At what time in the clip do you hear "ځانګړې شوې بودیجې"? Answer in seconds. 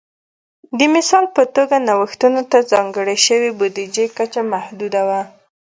2.71-4.05